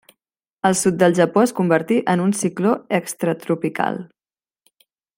Al 0.69 0.73
sud 0.79 0.93
del 1.01 1.13
Japó 1.19 1.43
es 1.49 1.53
convertí 1.59 2.01
en 2.15 2.21
un 2.25 2.33
cicló 2.39 2.75
extratropical. 3.01 4.05